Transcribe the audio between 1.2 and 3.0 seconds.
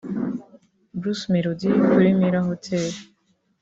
Melody kuri Mirror Hotel